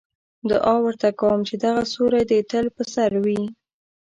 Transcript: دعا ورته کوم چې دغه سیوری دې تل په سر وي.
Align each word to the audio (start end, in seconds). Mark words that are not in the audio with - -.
دعا 0.49 0.75
ورته 0.85 1.07
کوم 1.19 1.39
چې 1.47 1.55
دغه 1.63 1.81
سیوری 1.91 2.23
دې 2.29 2.39
تل 2.51 2.65
په 2.75 2.83
سر 2.93 3.11
وي. 3.23 3.41